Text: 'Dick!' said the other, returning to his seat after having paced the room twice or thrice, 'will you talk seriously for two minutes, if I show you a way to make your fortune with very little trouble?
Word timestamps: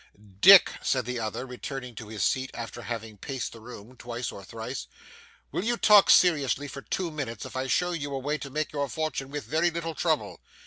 'Dick!' 0.41 0.71
said 0.81 1.05
the 1.05 1.19
other, 1.19 1.45
returning 1.45 1.93
to 1.93 2.07
his 2.07 2.23
seat 2.23 2.49
after 2.55 2.81
having 2.81 3.17
paced 3.19 3.53
the 3.53 3.59
room 3.59 3.95
twice 3.95 4.31
or 4.31 4.43
thrice, 4.43 4.87
'will 5.51 5.63
you 5.63 5.77
talk 5.77 6.09
seriously 6.09 6.67
for 6.67 6.81
two 6.81 7.11
minutes, 7.11 7.45
if 7.45 7.55
I 7.55 7.67
show 7.67 7.91
you 7.91 8.11
a 8.15 8.17
way 8.17 8.39
to 8.39 8.49
make 8.49 8.73
your 8.73 8.89
fortune 8.89 9.29
with 9.29 9.45
very 9.45 9.69
little 9.69 9.93
trouble? 9.93 10.39